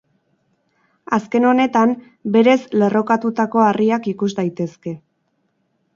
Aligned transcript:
Azken 1.17 1.45
honetan, 1.49 1.93
berez 2.37 2.57
lerrokatutako 2.83 3.65
harriak 3.67 4.11
ikus 4.17 4.31
daitezke. 4.41 4.99